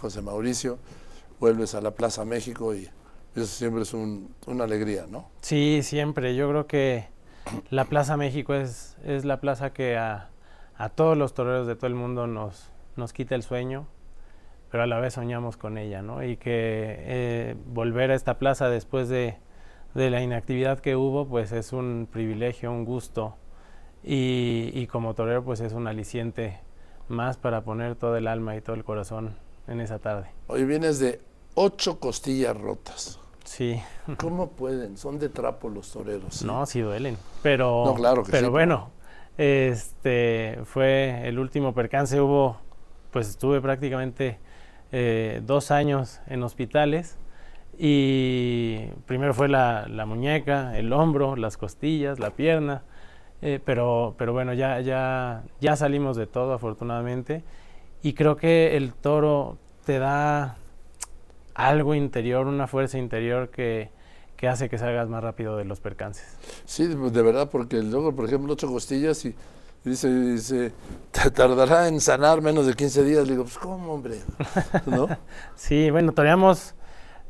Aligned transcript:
José 0.00 0.22
Mauricio, 0.22 0.78
vuelves 1.38 1.74
a 1.74 1.80
la 1.80 1.92
Plaza 1.92 2.24
México 2.24 2.74
y 2.74 2.88
eso 3.34 3.46
siempre 3.46 3.82
es 3.82 3.94
una 3.94 4.64
alegría, 4.64 5.06
¿no? 5.08 5.28
Sí, 5.40 5.80
siempre. 5.82 6.34
Yo 6.34 6.48
creo 6.48 6.66
que 6.66 7.08
la 7.70 7.84
Plaza 7.84 8.16
México 8.16 8.54
es, 8.54 8.96
la 9.04 9.40
plaza 9.40 9.72
que 9.72 9.96
a, 9.96 10.30
a 10.76 10.88
todos 10.88 11.16
los 11.16 11.34
toreros 11.34 11.66
de 11.66 11.76
todo 11.76 11.86
el 11.86 11.94
mundo 11.94 12.26
nos, 12.26 12.70
nos 12.96 13.12
quita 13.12 13.34
el 13.34 13.42
sueño, 13.42 13.86
pero 14.70 14.82
a 14.82 14.86
la 14.86 14.98
vez 14.98 15.14
soñamos 15.14 15.56
con 15.56 15.78
ella, 15.78 16.02
¿no? 16.02 16.24
Y 16.24 16.36
que 16.36 16.96
eh, 16.98 17.56
volver 17.66 18.10
a 18.10 18.14
esta 18.14 18.38
plaza 18.38 18.68
después 18.68 19.08
de, 19.08 19.36
de, 19.94 20.10
la 20.10 20.22
inactividad 20.22 20.80
que 20.80 20.96
hubo, 20.96 21.26
pues 21.26 21.52
es 21.52 21.72
un 21.72 22.08
privilegio, 22.10 22.70
un 22.72 22.84
gusto, 22.84 23.36
y, 24.02 24.70
y 24.74 24.86
como 24.86 25.14
torero, 25.14 25.44
pues 25.44 25.60
es 25.60 25.72
un 25.72 25.86
aliciente 25.86 26.60
más 27.08 27.36
para 27.36 27.62
poner 27.62 27.96
todo 27.96 28.16
el 28.16 28.26
alma 28.26 28.56
y 28.56 28.60
todo 28.60 28.74
el 28.76 28.84
corazón 28.84 29.36
en 29.70 29.80
esa 29.80 29.98
tarde. 29.98 30.28
Hoy 30.48 30.64
vienes 30.64 30.98
de 30.98 31.20
ocho 31.54 31.98
costillas 31.98 32.56
rotas. 32.56 33.18
Sí. 33.44 33.80
¿Cómo 34.18 34.50
pueden? 34.50 34.96
Son 34.96 35.18
de 35.18 35.28
trapo 35.28 35.68
los 35.70 35.90
toreros. 35.92 36.44
No, 36.44 36.66
sí 36.66 36.80
duelen. 36.80 37.16
Pero, 37.42 37.94
claro 37.96 38.22
que 38.22 38.32
pero 38.32 38.50
bueno, 38.50 38.90
este 39.38 40.58
fue 40.64 41.22
el 41.26 41.38
último 41.38 41.72
percance. 41.72 42.20
Hubo, 42.20 42.58
pues 43.10 43.28
estuve 43.28 43.60
prácticamente 43.60 44.38
eh, 44.92 45.40
dos 45.46 45.70
años 45.70 46.20
en 46.26 46.42
hospitales. 46.42 47.16
Y 47.78 48.88
primero 49.06 49.32
fue 49.32 49.48
la, 49.48 49.86
la, 49.88 50.04
muñeca, 50.04 50.76
el 50.76 50.92
hombro, 50.92 51.36
las 51.36 51.56
costillas, 51.56 52.18
la 52.18 52.30
pierna. 52.30 52.82
Eh, 53.40 53.58
pero, 53.64 54.14
pero 54.18 54.34
bueno, 54.34 54.52
ya, 54.52 54.80
ya, 54.80 55.44
ya 55.60 55.76
salimos 55.76 56.16
de 56.16 56.26
todo, 56.26 56.52
afortunadamente. 56.52 57.42
Y 58.02 58.14
creo 58.14 58.36
que 58.36 58.76
el 58.76 58.94
toro 58.94 59.58
te 59.84 59.98
da 59.98 60.56
algo 61.54 61.94
interior, 61.94 62.46
una 62.46 62.66
fuerza 62.66 62.98
interior 62.98 63.50
que, 63.50 63.90
que 64.36 64.48
hace 64.48 64.68
que 64.68 64.78
salgas 64.78 65.08
más 65.08 65.22
rápido 65.22 65.56
de 65.56 65.64
los 65.64 65.80
percances. 65.80 66.24
Sí, 66.64 66.86
de 66.86 67.22
verdad, 67.22 67.50
porque 67.50 67.82
luego, 67.82 68.14
por 68.14 68.24
ejemplo, 68.24 68.52
ocho 68.52 68.68
costillas 68.68 69.24
y 69.24 69.34
dice, 69.84 70.08
dice, 70.08 70.72
te 71.10 71.30
tardará 71.30 71.88
en 71.88 72.00
sanar 72.00 72.40
menos 72.40 72.66
de 72.66 72.74
15 72.74 73.04
días. 73.04 73.24
Le 73.26 73.32
digo, 73.32 73.44
pues, 73.44 73.58
¿cómo, 73.58 73.92
hombre? 73.92 74.16
¿No? 74.86 75.08
sí, 75.56 75.90
bueno, 75.90 76.12
toreamos 76.12 76.74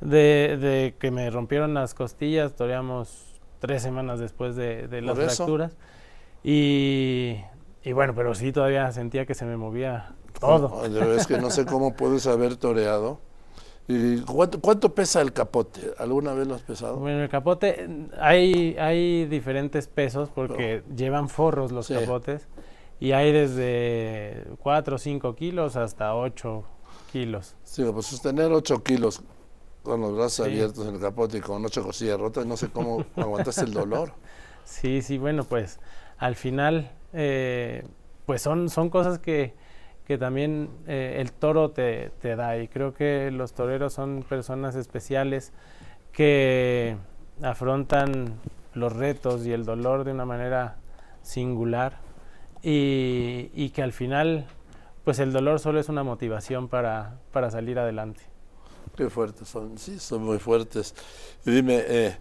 de, 0.00 0.56
de, 0.60 0.94
que 0.98 1.10
me 1.10 1.30
rompieron 1.30 1.74
las 1.74 1.94
costillas, 1.94 2.54
toreamos 2.54 3.40
tres 3.58 3.82
semanas 3.82 4.20
después 4.20 4.56
de, 4.56 4.88
de 4.88 5.02
las 5.02 5.16
fracturas. 5.16 5.72
Y, 6.42 7.36
y 7.82 7.92
bueno, 7.92 8.14
pero 8.14 8.34
sí 8.34 8.52
todavía 8.52 8.90
sentía 8.92 9.26
que 9.26 9.34
se 9.34 9.44
me 9.44 9.56
movía 9.56 10.14
todo. 10.30 10.84
es 11.14 11.26
que 11.26 11.38
no 11.38 11.50
sé 11.50 11.66
cómo 11.66 11.94
puedes 11.94 12.26
haber 12.26 12.56
toreado. 12.56 13.18
¿Y 13.88 14.20
cuánto, 14.20 14.94
pesa 14.94 15.20
el 15.20 15.32
capote? 15.32 15.92
¿Alguna 15.98 16.32
vez 16.32 16.46
lo 16.46 16.54
has 16.54 16.62
pesado? 16.62 16.96
Bueno, 16.96 17.24
el 17.24 17.28
capote, 17.28 17.88
hay, 18.20 18.76
hay 18.78 19.24
diferentes 19.26 19.88
pesos 19.88 20.30
porque 20.32 20.84
llevan 20.94 21.28
forros 21.28 21.72
los 21.72 21.88
capotes 21.88 22.46
y 23.00 23.12
hay 23.12 23.32
desde 23.32 24.44
4 24.60 24.94
o 24.94 24.98
5 24.98 25.34
kilos 25.34 25.74
hasta 25.74 26.14
8 26.14 26.64
kilos. 27.10 27.56
Sí, 27.64 27.84
pues 27.92 28.06
sostener 28.06 28.52
8 28.52 28.82
kilos 28.84 29.22
con 29.82 30.00
los 30.02 30.14
brazos 30.14 30.46
abiertos 30.46 30.86
en 30.86 30.94
el 30.94 31.00
capote 31.00 31.38
y 31.38 31.40
con 31.40 31.64
8 31.64 31.82
cosillas 31.82 32.20
rotas, 32.20 32.46
no 32.46 32.56
sé 32.56 32.68
cómo 32.68 33.04
aguantaste 33.16 33.62
el 33.62 33.72
dolor. 33.72 34.12
Sí, 34.64 35.02
sí, 35.02 35.18
bueno, 35.18 35.42
pues 35.44 35.80
al 36.18 36.36
final, 36.36 36.92
eh, 37.12 37.84
pues 38.26 38.42
son, 38.42 38.68
son 38.68 38.90
cosas 38.90 39.18
que 39.18 39.54
que 40.10 40.18
también 40.18 40.68
eh, 40.88 41.18
el 41.20 41.30
toro 41.30 41.70
te, 41.70 42.10
te, 42.20 42.34
da. 42.34 42.58
Y 42.58 42.66
creo 42.66 42.92
que 42.92 43.30
los 43.30 43.52
toreros 43.52 43.92
son 43.92 44.24
personas 44.28 44.74
especiales 44.74 45.52
que 46.10 46.96
afrontan 47.44 48.34
los 48.74 48.92
retos 48.92 49.46
y 49.46 49.52
el 49.52 49.64
dolor 49.64 50.02
de 50.02 50.10
una 50.10 50.24
manera 50.24 50.78
singular 51.22 51.98
y, 52.60 53.52
y 53.54 53.70
que 53.70 53.84
al 53.84 53.92
final, 53.92 54.48
pues 55.04 55.20
el 55.20 55.32
dolor 55.32 55.60
solo 55.60 55.78
es 55.78 55.88
una 55.88 56.02
motivación 56.02 56.66
para, 56.66 57.20
para 57.30 57.52
salir 57.52 57.78
adelante. 57.78 58.22
Qué 58.96 59.08
fuertes 59.10 59.46
son, 59.46 59.78
sí, 59.78 60.00
son 60.00 60.24
muy 60.24 60.40
fuertes. 60.40 60.92
Y 61.46 61.52
dime, 61.52 61.84
eh, 61.86 62.16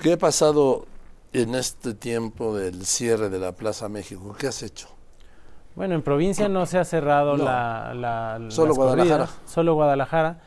¿qué 0.00 0.14
ha 0.14 0.18
pasado 0.18 0.86
en 1.34 1.56
este 1.56 1.92
tiempo 1.92 2.56
del 2.56 2.86
cierre 2.86 3.28
de 3.28 3.38
la 3.38 3.52
Plaza 3.52 3.86
México? 3.90 4.34
¿Qué 4.38 4.46
has 4.46 4.62
hecho? 4.62 4.95
Bueno, 5.76 5.94
en 5.94 6.00
provincia 6.00 6.48
no 6.48 6.64
se 6.64 6.78
ha 6.78 6.84
cerrado 6.84 7.36
la, 7.36 7.92
la, 7.94 8.40
Solo 8.48 8.74
Guadalajara. 8.74 9.28
solo 9.44 9.74
Guadalajara. 9.74 10.38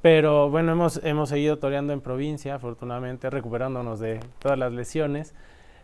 Pero 0.00 0.48
bueno, 0.48 0.72
hemos, 0.72 1.00
hemos 1.04 1.28
seguido 1.28 1.58
toreando 1.58 1.92
en 1.92 2.00
provincia, 2.00 2.54
afortunadamente, 2.54 3.28
recuperándonos 3.28 4.00
de 4.00 4.18
todas 4.38 4.58
las 4.58 4.72
lesiones. 4.72 5.34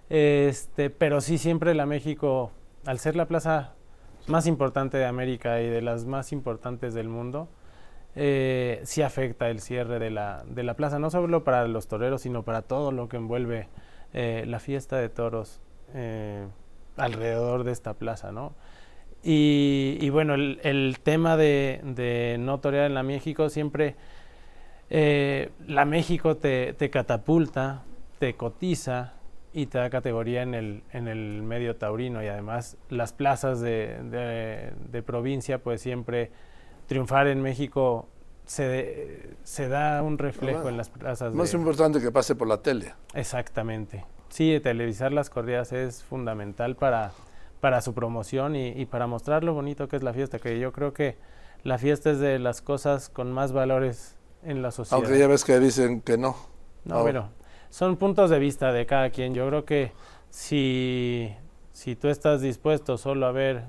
Este, 0.09 0.88
pero 0.88 1.20
sí, 1.20 1.37
siempre 1.37 1.75
la 1.75 1.84
México, 1.84 2.50
al 2.87 2.98
ser 2.98 3.15
la 3.15 3.26
plaza 3.26 3.75
más 4.26 4.47
importante 4.47 4.97
de 4.97 5.04
América 5.04 5.60
y 5.60 5.69
de 5.69 5.82
las 5.82 6.06
más 6.06 6.32
importantes 6.32 6.94
del 6.94 7.09
mundo, 7.09 7.48
eh, 8.15 8.81
sí 8.84 9.03
afecta 9.03 9.50
el 9.50 9.60
cierre 9.60 9.98
de 9.98 10.10
la, 10.10 10.44
de 10.47 10.62
la 10.62 10.75
plaza, 10.75 10.98
no 10.98 11.10
solo 11.10 11.44
para 11.44 11.69
los 11.69 11.88
toreros, 11.88 12.22
sino 12.22 12.42
para 12.42 12.62
todo 12.62 12.91
lo 12.91 13.10
que 13.10 13.19
envuelve 13.19 13.69
eh, 14.15 14.44
la 14.47 14.60
fiesta 14.60 14.97
de 14.97 15.10
toros 15.10 15.60
eh, 15.92 16.47
alrededor 16.97 17.65
de 17.65 17.72
esta 17.72 17.92
plaza, 17.92 18.32
¿no? 18.32 18.54
Y, 19.27 20.11
bueno, 20.11 20.35
el, 20.35 20.99
tema 21.03 21.39
de, 21.39 22.37
no 22.39 22.61
torear 22.61 22.87
en 22.87 22.95
la 22.95 23.03
México 23.03 23.49
siempre, 23.49 23.97
eh, 24.91 25.51
la 25.67 25.87
México 25.87 26.37
te, 26.37 26.77
catapulta, 26.91 27.84
te 28.19 28.34
cotiza 28.34 29.15
y 29.55 29.67
te 29.67 29.79
da 29.79 29.89
categoría 29.89 30.43
en 30.43 30.55
el, 30.55 30.83
en 30.93 31.09
el 31.09 31.43
medio 31.43 31.77
taurino 31.77 32.23
y 32.23 32.27
además 32.27 32.77
las 32.91 33.15
plazas 33.15 33.61
de, 33.61 35.03
provincia, 35.07 35.59
pues 35.59 35.81
siempre 35.81 36.31
triunfar 36.87 37.29
en 37.29 37.41
México 37.41 38.09
se, 38.45 39.37
se 39.43 39.69
da 39.69 40.03
un 40.03 40.19
reflejo 40.19 40.69
en 40.69 40.77
las 40.77 40.91
plazas. 40.91 41.33
Más 41.33 41.55
importante 41.55 41.99
que 41.99 42.13
pase 42.13 42.34
por 42.34 42.47
la 42.47 42.59
tele. 42.59 42.93
Exactamente. 43.15 44.05
Sí, 44.29 44.61
televisar 44.63 45.13
las 45.13 45.31
corridas 45.31 45.73
es 45.73 46.03
fundamental 46.03 46.77
para 46.77 47.13
para 47.65 47.81
su 47.81 47.95
promoción 47.95 48.57
y, 48.57 48.85
para 48.85 49.07
mostrar 49.07 49.43
lo 49.43 49.55
bonito 49.55 49.89
que 49.89 49.97
es 49.97 50.03
la 50.03 50.13
fiesta, 50.13 50.39
que 50.39 50.59
yo 50.59 50.71
creo 50.71 50.93
que 50.93 51.17
la 51.63 51.79
fiesta 51.79 52.11
es 52.11 52.19
de 52.19 52.39
las 52.39 52.61
cosas 52.61 53.09
con 53.09 53.33
más 53.33 53.53
valores 53.53 54.19
en 54.43 54.61
la 54.61 54.71
sociedad. 54.71 55.03
Aunque 55.03 55.19
ya 55.19 55.27
ves 55.27 55.47
que 55.47 55.59
dicen 55.59 56.03
que 56.03 56.19
no. 56.19 56.37
No, 56.85 57.01
bueno, 57.01 57.31
son 57.71 57.97
puntos 57.97 58.29
de 58.29 58.39
vista 58.39 58.71
de 58.71 58.85
cada 58.85 59.09
quien. 59.09 59.33
Yo 59.33 59.49
creo 59.49 59.65
que 59.65 59.93
si, 60.29 61.35
si 61.73 61.97
tú 61.97 62.09
estás 62.09 62.43
dispuesto 62.43 62.99
solo 62.99 63.25
a 63.25 63.33
ver 63.33 63.65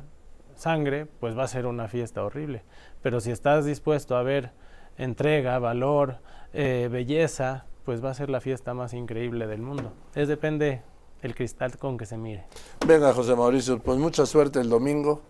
sangre, 0.55 1.05
pues 1.05 1.37
va 1.37 1.45
a 1.45 1.47
ser 1.47 1.65
una 1.65 1.87
fiesta 1.87 2.21
horrible. 2.21 2.63
Pero 3.01 3.21
si 3.21 3.31
estás 3.31 3.63
dispuesto 3.63 4.17
a 4.17 4.23
ver 4.23 4.51
entrega, 4.97 5.57
valor, 5.57 6.17
eh, 6.51 6.89
belleza, 6.91 7.63
pues 7.85 8.03
va 8.03 8.09
a 8.09 8.13
ser 8.13 8.29
la 8.29 8.41
fiesta 8.41 8.73
más 8.73 8.93
increíble 8.93 9.47
del 9.47 9.61
mundo. 9.61 9.93
Es 10.15 10.27
depende 10.27 10.81
el 11.25 11.35
cristal 11.35 11.77
con 11.77 11.97
que 11.97 12.05
se 12.05 12.17
mire. 12.17 12.45
Venga, 12.85 13.13
José 13.13 13.35
Mauricio, 13.35 13.79
pues 13.79 13.97
mucha 13.97 14.25
suerte 14.25 14.59
el 14.59 14.69
domingo 14.69 15.21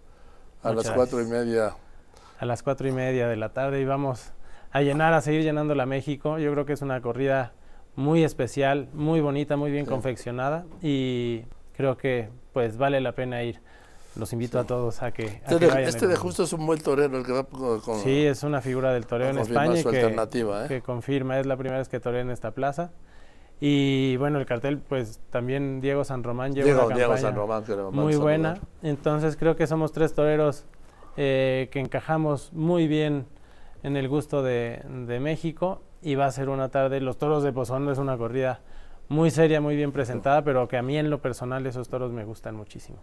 a 0.62 0.74
las 0.74 0.92
cuatro 0.92 1.22
y 1.22 1.26
media. 1.26 1.76
A 2.40 2.46
las 2.46 2.64
cuatro 2.64 2.88
y 2.88 2.92
media 2.92 3.28
de 3.28 3.36
la 3.36 3.50
tarde 3.50 3.82
y 3.82 3.86
vamos 3.86 4.32
a 4.72 4.82
llenar, 4.82 5.14
a 5.14 5.22
seguir 5.22 5.44
llenando 5.44 5.74
la 5.76 5.86
México. 5.86 6.38
Yo 6.38 6.52
creo 6.52 6.66
que 6.66 6.74
es 6.74 6.82
una 6.82 7.02
corrida 7.02 7.54
muy 7.96 8.24
especial, 8.24 8.90
muy 8.94 9.22
bonita, 9.22 9.56
muy 9.56 9.72
bien 9.72 9.86
confeccionada 9.86 10.66
y 10.82 11.44
creo 11.76 11.98
que 11.98 12.30
pues 12.54 12.78
vale 12.78 13.00
la 13.00 13.14
pena 13.14 13.44
ir. 13.44 13.62
Los 14.16 14.32
invito 14.32 14.60
a 14.60 14.64
todos 14.64 15.02
a 15.02 15.12
que, 15.12 15.26
este, 15.26 15.60
de, 15.60 15.84
este 15.84 16.08
de 16.08 16.16
justo 16.16 16.44
es 16.44 16.54
un 16.54 16.66
buen 16.66 16.80
torero 16.80 17.18
el 17.18 17.26
que 17.26 17.34
va 17.34 17.44
con, 17.44 18.00
Sí, 18.00 18.26
es 18.26 18.44
una 18.44 18.62
figura 18.62 18.94
del 18.94 19.06
toreo 19.06 19.30
en 19.30 19.40
España 19.40 19.84
que, 19.84 20.06
¿eh? 20.06 20.66
que 20.70 20.82
confirma, 20.82 21.38
es 21.38 21.46
la 21.46 21.58
primera 21.58 21.80
vez 21.80 21.90
que 21.90 22.00
torea 22.00 22.22
en 22.22 22.30
esta 22.30 22.52
plaza. 22.52 22.92
Y 23.60 24.18
bueno, 24.18 24.40
el 24.40 24.46
cartel, 24.46 24.80
pues 24.80 25.20
también 25.30 25.80
Diego 25.80 26.04
San 26.04 26.24
Román 26.24 26.54
lleva 26.54 26.86
una 26.86 26.96
campaña 26.96 27.90
muy 27.92 28.16
buena. 28.16 28.60
Entonces 28.84 29.38
creo 29.38 29.56
que 29.56 29.66
somos 29.66 29.92
tres 29.92 30.14
toreros 30.14 30.66
eh, 31.18 31.70
que 31.72 31.80
encajamos 31.80 32.52
muy 32.52 32.88
bien 32.88 33.26
en 33.84 33.96
el 33.96 34.10
gusto 34.10 34.44
de, 34.44 34.84
México 35.22 35.82
y 36.02 36.16
va 36.16 36.26
a 36.26 36.32
ser 36.32 36.50
una 36.50 36.70
tarde. 36.70 37.00
Los 37.00 37.18
toros 37.18 37.44
de 37.44 37.54
Pozondo 37.54 37.92
es 37.92 37.98
una 37.98 38.18
corrida 38.18 38.60
muy 39.08 39.32
seria, 39.32 39.62
muy 39.62 39.76
bien 39.76 39.92
presentada, 39.92 40.44
pero 40.44 40.68
que 40.68 40.78
a 40.78 40.82
mí 40.82 40.98
en 40.98 41.10
lo 41.10 41.22
personal 41.22 41.66
esos 41.66 41.88
toros 41.88 42.12
me 42.12 42.26
gustan 42.26 42.56
muchísimo. 42.56 42.98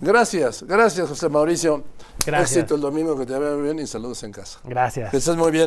Gracias, 0.00 0.62
gracias 0.62 1.08
José 1.08 1.28
Mauricio. 1.28 1.82
Gracias. 2.24 2.52
Éxito 2.52 2.76
el 2.76 2.80
domingo, 2.80 3.18
que 3.18 3.26
te 3.26 3.36
vaya 3.36 3.54
muy 3.56 3.64
bien 3.64 3.80
y 3.80 3.86
saludos 3.86 4.22
en 4.22 4.30
casa. 4.30 4.60
Gracias. 4.64 5.10
Que 5.10 5.16
estés 5.16 5.36
muy 5.36 5.50
bien. 5.50 5.66